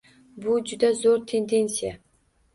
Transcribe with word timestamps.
Bu 0.45 0.55
juda 0.71 0.89
zo‘r 1.03 1.21
tendensiya. 1.33 1.95